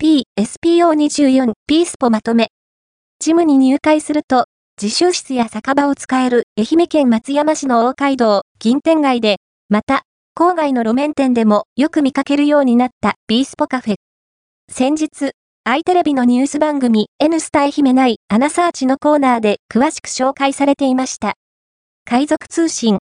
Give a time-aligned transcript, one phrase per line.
[0.00, 2.50] P、SPO24、ピースポまとめ。
[3.18, 4.44] ジムに入会すると、
[4.80, 9.38] 自習室や酒場を使える愛媛県松山市の大街道、銀天街で、
[9.68, 10.04] また、
[10.38, 13.94] 郊外の路面店でもよく見かけるようになったピースポカフェ。
[14.70, 15.32] 先日、
[15.64, 21.34] アイテレビのニュース番組 N スタ愛媛内アナサーチのコーナーで詳しく紹介されていました。
[22.04, 22.96] 海賊通信